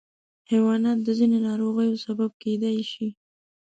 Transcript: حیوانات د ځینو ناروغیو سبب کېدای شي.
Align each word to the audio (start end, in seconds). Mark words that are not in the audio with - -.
حیوانات 0.51 0.99
د 1.03 1.07
ځینو 1.19 1.37
ناروغیو 1.47 2.01
سبب 2.05 2.31
کېدای 2.43 2.79
شي. 2.91 3.07